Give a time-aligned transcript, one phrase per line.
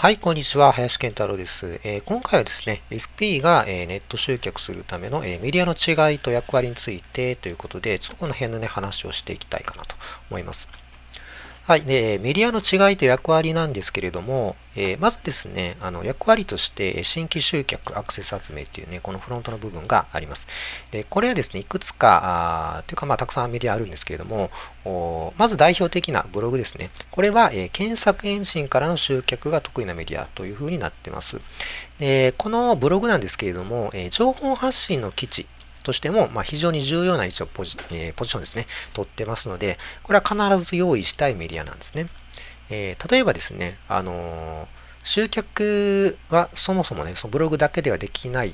[0.00, 0.70] はい、こんにちは。
[0.70, 1.80] 林健太郎です。
[1.82, 9.96] えー、今回はですね、FP が、えー、ネット集客するための、えー、メディアの違いと役割についてということで、ちょっとこの辺のね、話をしていきたいかなと
[10.30, 10.68] 思います。
[11.68, 11.82] はい。
[11.82, 20.46] で、メディアの違いと役割なんですけれども、えー、まずですね、あの役割として新規集客、アクセス集めっていうね、このフロントの部分があります。
[20.92, 24.50] で、これはですね、いくつか、あというかまあたくさんメディアあるんですけれども、
[25.36, 26.88] まず代表的なブログですね。
[27.10, 31.38] これは、えー、検索エンジンからの集客が得意なメディアというふうになってます。
[31.98, 35.46] で、このブログなんですけれども、えー、情報発信の基地、
[35.88, 42.08] としても、まあ、非常に重要な位置をポジ,、えー、ポジションですね、取ってますので、これは必ず用意したいメディアなんですね。
[42.68, 44.66] えー、例えばですね、あのー、
[45.02, 48.52] 集客はそもそもね、そのブログだけではできない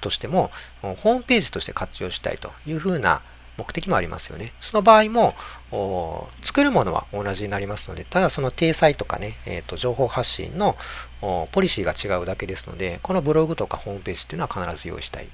[0.00, 3.22] としても、ホームページとして活用したいというふうな
[3.56, 4.52] 目的もありますよね。
[4.60, 5.34] その場合も、
[6.44, 10.76] 作るものは同じになりますので、ただその体裁とかね、えー、と情報発信の
[11.50, 15.26] ポリシーが違うだけですので、このブログとかホームページっていうのは必ず用意したい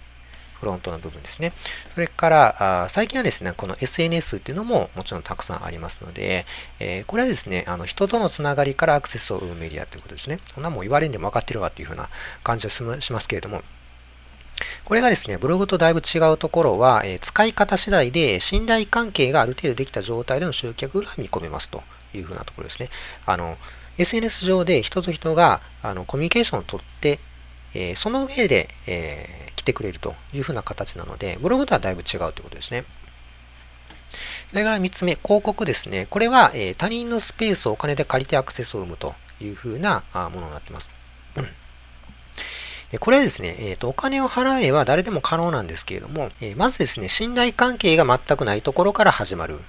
[0.62, 1.52] フロントの部分ですね。
[1.92, 6.46] それから、あ最近はですね、この SNS っていうのももちろんたくさんありますので、
[6.78, 10.38] えー、これはですね、あの人とのつながりからアクセスを生むメディアということですね。
[10.54, 12.08] そんなもん言われんでも分かってるわっていうふうな
[12.44, 13.62] 感じはしますけれども、
[14.84, 21.82] これがですね、ブログとだいぶ違うところは、えー、使い方次第で信頼関係がある程度できた状態での集客が見込めますと
[22.14, 22.88] いうふうなところですね。
[23.26, 23.56] あの、
[23.98, 27.18] SNS 上で人と人があのコミュニケーションをとって、
[27.74, 32.84] えー、その上で、え、来てくれるというふうな形なので、ブログとはだいぶ違うということですね。
[34.50, 36.06] それから3つ目、広告ですね。
[36.10, 40.90] これは、えー、他人のスペースをお金で借りてアクセスを生むというふうなものになっています。
[43.00, 49.60] これはですね、えーと、お金を払えば誰でも可能なんですけれども、えー、まずですね、信頼関係が全くないところから始まる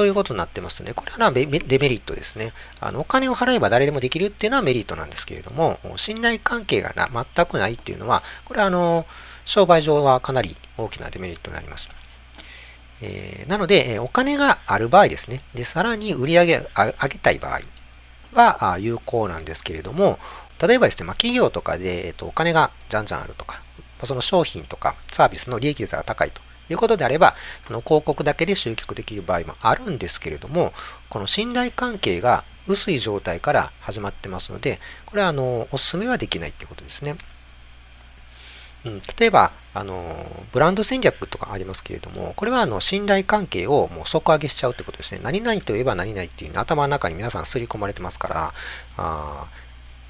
[0.00, 2.54] ということになってますので、これはデメリットですね。
[2.80, 9.04] あのお金を払えば誰でもできるっていうのはメリットなんですけれども、信頼関係がな全くないっていうのは、これはあの
[9.44, 11.90] 商売上はかなり大きなデメリットになります。
[13.02, 15.42] えー、なので、お金がある場合ですね。
[15.52, 17.60] で、さらに売り上げ上げたい場合
[18.32, 20.18] は有効なんですけれども、
[20.62, 23.60] 例えばですね、まあ、企業とかで、えっと、お金がじゃんじゃんあるとか、
[24.04, 26.40] その商品とかサービスの利益率が高いと
[26.72, 27.34] いうことであれば、
[27.66, 30.72] その広告だけで集客できる場合もあるんですけれども、
[31.08, 37.16] この信頼関係が薄い状態から始まってますので、これはあのお勧めはできないってことですね。
[38.84, 45.20] うん、例えば、あの、ブランド戦略とかありますけれども、これはあの信頼関係をもう底上げしちゃうってことですね。
[45.22, 48.54] 何々といえば何々っていうの頭の中に皆さん刷り込まれてますから、
[48.96, 49.46] あ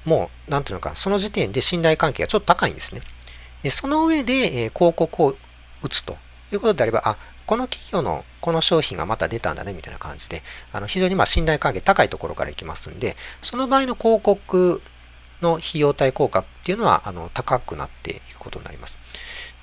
[0.05, 3.01] もう、なんていうのか、その時点で信頼関係がちょっと高いんですね。
[3.63, 5.35] でその上で、えー、広告を
[5.83, 6.17] 打つと
[6.55, 14.81] いうことであれば、あ、この企業のこの商品がまた出たんだね、みたいな感じで、あの非常にま信頼関係高いところからいきますんで、その場合の広告
[15.41, 18.97] の費用対効果っていうのはあの高くなっていくことになります。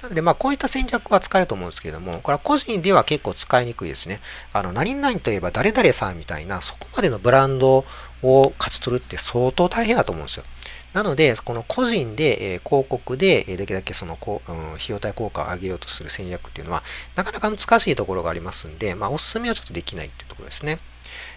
[0.03, 4.21] なので、まあ、こういった戦略は使えると思うんですけれども、これは個人では結構使いにくいですね。
[4.53, 7.85] あの、何々といえば誰々さんみたいな、そこまでのブランド
[8.23, 10.45] を勝ち取るって相当大変だと思うんですよ。
[10.93, 16.83] なので、この個人で、え広告で、えできるだけそのこ、うん、費用対効果を上げようとする戦略っていうのは、
[17.15, 20.79] なかなか難しいところがありますんで、まあ、おすすめはちょっとできないっていうところですね。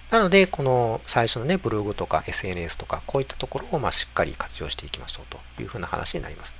[0.09, 6.55] なので、この最初のね、ブログとか SNS とか、こういったところをまあしっかり活用していきましょうというふうな話になります。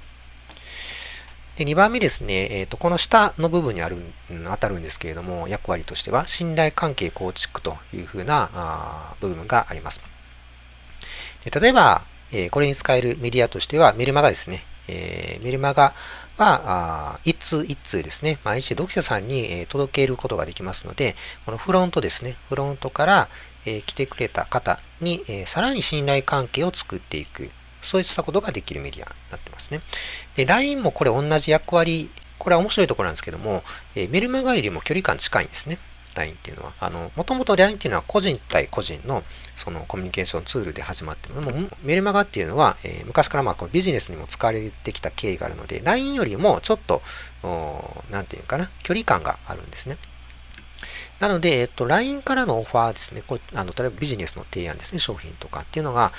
[1.64, 3.98] で、2番目ですね、え、ー、と、この下の部分にある、
[4.32, 10.02] うん、当たるんですけれども、役割としては、信頼関係構築というふうなあ部分があります。
[11.46, 12.02] で例えば、
[12.34, 14.64] えこれに使えるメディアとしては、メルマガですね。
[14.88, 15.94] えメルマガ
[16.38, 23.30] は、一通一通ですね、毎日読者さんに、え届けることができますので、このフロントですね、フロントから、
[23.66, 27.52] え来てくれた方に、えさらに信頼関係を作っていく。
[27.82, 29.82] そういったことができるメディアになってますね。
[30.36, 33.64] で、LINE もこれ同じ役割、これは面白いところなんですけども、
[33.96, 35.78] えメルマガよりも距離感近いんですね。
[36.16, 36.74] LINE っていうのは。
[36.80, 39.24] あの、もともと LINE っていうのは個人対個人の
[39.56, 47.02] そのコミュニケーションツールで始まっても、もメルマガっていうのは、えー、昔からまあこうビジネスにも使われてきた経緯があるので、LINE よりもちょっと、
[48.10, 49.98] なんていうかな、距離感があるんですね。
[51.20, 56.12] なので、えっと、LINE からのオファーですね、こうあの例えばビジネスの提案ですね、商品とかっていうのが、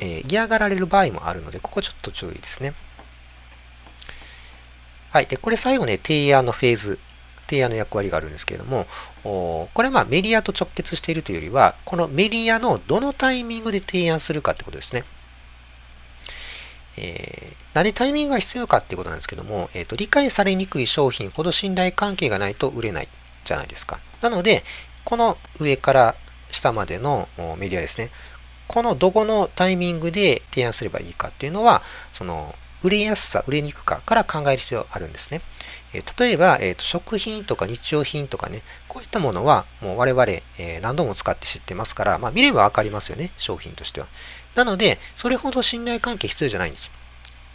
[0.00, 2.74] えー、嫌がられる場合もあるので、ここちょっと注意ですね。
[5.10, 5.26] はい。
[5.26, 6.98] で、これ最後ね、提案のフェーズ
[7.46, 8.86] 提案の役割があるんですけれども、
[9.22, 15.04] これはまあメディアと直結しているというよりは、このメディアのどのタイミングで提案するかってことですね。
[16.96, 23.08] えー、何でタイミングが必要かっていうことなんですけども、えーと、理解されにくい商品ほど信頼関係がないと売れない
[23.44, 23.98] じゃないですか。
[24.20, 24.62] なので、
[25.04, 26.14] この上から
[26.50, 28.10] 下までのメディアですね。
[28.68, 31.82] このどこのタイミングで提案すればいいかっていうのは、
[32.12, 35.40] その、売れやすさ、売れにくかから考える必要があるんですね。
[35.94, 44.06] え例えば、えーと、食品とか日用品とかね、こういったものはもう我々、えー、何度も使って知ってますから、まあ、見ればわかりますよね、商品としては。
[44.54, 46.90] なので、それほど信頼関係必要じゃないんです。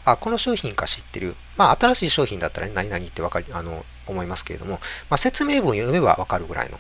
[0.06, 1.36] あ、この商品か知ってる。
[1.58, 4.80] まあ、新しい商品だったら、ね、何々ってわかり、あの、思いますけれども、
[5.10, 6.80] まあ、説明文読めばわかるぐらいの、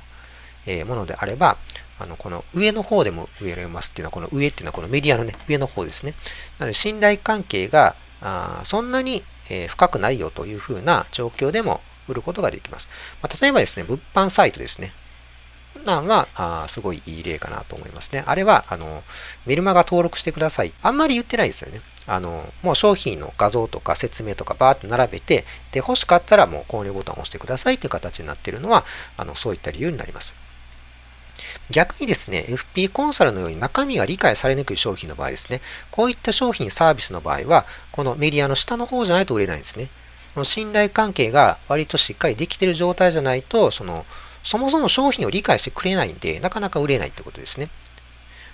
[0.65, 1.57] えー、ものであれば、
[1.97, 6.13] あの、この上の方でも上読ますっていうのは、この上っていうのはこのメディアのね、上の方ですね。
[6.57, 12.87] なので、信頼関係が、あそんなに、えー、深くないよというふうな状況でも売ることができます。
[13.21, 14.93] まあ、例えばですね、物販サイトですね。
[15.85, 18.23] なんは、あすごいいい例かなと思いますね。
[18.25, 19.03] あれは、あの、
[19.45, 20.73] メルマガ登録してください。
[20.81, 21.81] あんまり言ってないですよね。
[22.05, 28.83] あの、もう商品の画像とか説明とかバーって並べて、で、欲しかったらもう購入ボタンを押してくださいっていう形になっているのは、
[29.15, 30.33] あの、そういった理由になります。
[31.71, 35.61] 逆にですね、FP コンサルのように中身が理解されにくい商品の場合ですね、
[35.91, 39.89] こういった商品、サービスの場合は、このメディアの下の方じゃないと売れないんですね。
[40.33, 44.05] その信頼関係が割としっかりできている状態じゃないと、その、
[44.43, 47.69] そもそも商品を理解してくれないんで、なかなか売れないってことですね。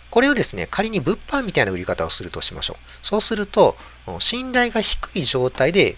[0.09, 3.05] これをですね、仮に物販みたいな売り方をするとしましょう。
[3.05, 3.77] そうすると、
[4.19, 5.97] 信頼が低い状態で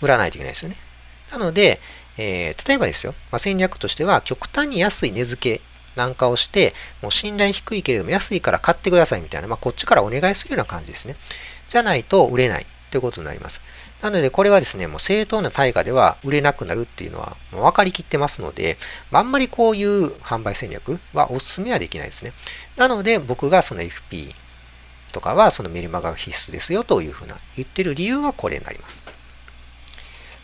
[0.00, 0.76] 売らないといけないですよね。
[1.30, 1.80] なので、
[2.18, 11.16] えー、例えばですよ、まあ、戦略としては、極端に安い値付けなんかをして、もう信頼低いけれども安いから買ってくださいみたいな、まあ、こっちからお願いするような感じですね。
[11.68, 13.60] じゃないと売れないということになります。
[14.02, 18.76] なので、これはですね、もう正当な対価では売れなくなるっていうのはもう分かりきってますので、
[19.12, 22.32] あんまりこういう販売戦略はお勧めはできないですね。
[22.76, 24.34] なので、僕がその FP
[25.12, 29.01] とかはそのメルマガが必須ですよというふうな言ってる理由はこれになります。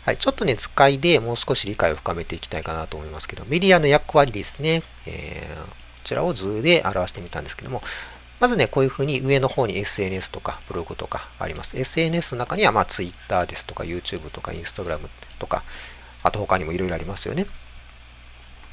[0.09, 4.81] はい、ちょっとね、使いでもう少し理解を深めていきたいかなと思いますけど、メディアの役割ですね。
[5.05, 5.71] えー、こ
[6.03, 7.83] ちらを図で表してみたんですけども、
[8.39, 11.77] まずね、こういうふうに上の方に SNS とかブログとかあります。
[11.77, 14.99] SNS の中には、まあ、Twitter ですとか YouTube とか Instagram
[15.37, 15.61] とか、
[16.23, 17.45] あと他にもいろいろありますよね。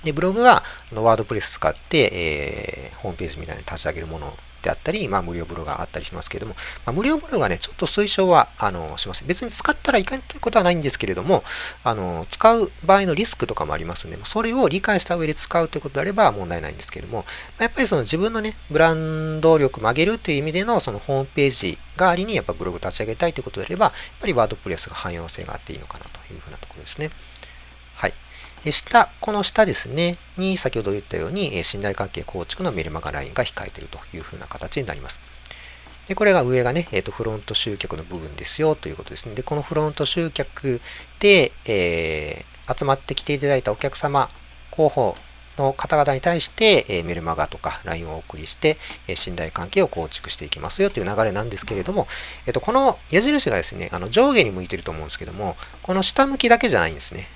[0.05, 4.35] で、ブログは、ワードプレス使って、えー、ホームページみたいに立ち上げるもの
[4.67, 9.29] であったり、まあ、無料ブログがあったりしますけれども、まあ、無料ブログはね、ちょっと推奨は、あの、しません。
[9.29, 11.45] 別に使ったらいかんということはないんですけれども、
[11.85, 17.25] あの、使う場合のリスクとかもありますので、それを理解した上で使うということであれば問題ないんですけれども、
[17.59, 27.11] やっぱりその自分のね、ブランド力曲げるという意味での、そのホームページ代わりにやっぱブログ立ち上げたいということであれば、やっぱりワードプレスが汎用性があっていいのかなというふうなところですね。
[28.73, 35.19] 下、この下ですね、に先ほど言ったように、信頼関係構築のメルマガラインが控えているというふうな形になります。
[36.09, 39.35] でこれが上がね、えーと、フロント集客の部分ですよということですね。
[39.35, 40.81] で、このフロント集客
[41.19, 44.29] で、えー、集まってきていただいたお客様、
[44.71, 45.17] 候補
[45.59, 48.77] の方々に対して、えー、メルマガとか LINE をお送りして、
[49.09, 52.07] えー、信頼関係を構築していきますよという流れなんですけれども、
[52.47, 57.29] えーと、この矢印がですね、あの上下に向いてると思うんですけども、この下向きだけじゃないんですね。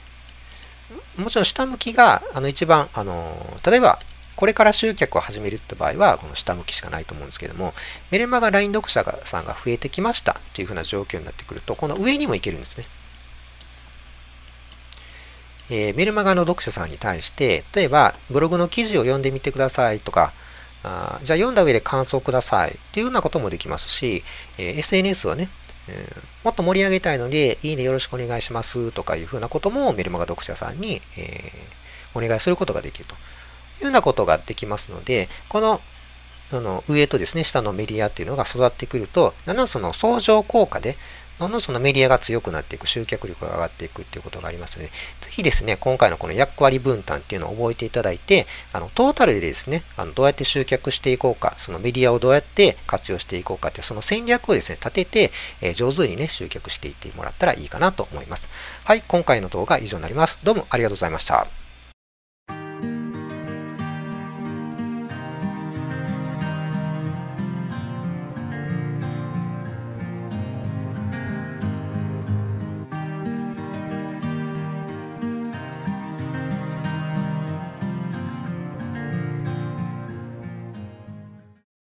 [1.16, 4.00] もちろん下向きがあの一番、あの例えば
[4.40, 7.74] これから集客を始めるって場合は、この下向きしかないと思うんですけども、
[8.10, 12.84] メルマガ LINE 読者さんが増えてきましたというふうな状況になってくると、この上にもいけるんですね。
[15.68, 20.32] えー、メルマガの読者さんに対して、例えば、ブログの記事を読んでみてくださいとか、
[20.82, 24.24] あじゃあ読んだ上で感想くださいっていうようなこともできますし、
[24.56, 25.50] えー、SNS をね、
[25.90, 33.14] えー、もっと盛り上げたいので、いいねよろしくお願いしますとかいうふうなこともメルマガ読者さんに、えー、お願いすることができると。
[33.14, 35.80] いうようなことができますので、この
[36.52, 40.96] あの上とですね、下のメディアっていうのが育ってくると、だんだんその相乗効果で、
[41.40, 44.90] どんどんそのメディアが強くなっていく、集客力が上がっていくっていうことがありますので、
[45.22, 55.32] ぜひですね、今回のこの役割分担っていうのを覚えていただいて、あの、トータルでですね、あの、どうやって集客していこうか、そのメディアをどうやって活用していこうかっていう、その戦略をですね、立てて、
[55.62, 58.50] えー、上手にね、集客していってもらったらいいかなと思います。
[58.84, 60.38] はい、今回の動画は以上になります。
[60.44, 61.59] どうもありがとうございました。